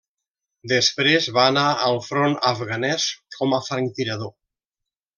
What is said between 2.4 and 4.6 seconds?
afganès com a franctirador.